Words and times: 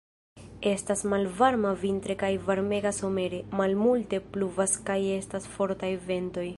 Estas 0.75 1.03
malvarma 1.11 1.73
vintre 1.83 2.15
kaj 2.25 2.31
varmega 2.47 2.95
somere; 3.03 3.43
malmulte 3.61 4.23
pluvas 4.37 4.77
kaj 4.89 4.99
estas 5.21 5.49
fortaj 5.59 5.97
ventoj. 6.11 6.49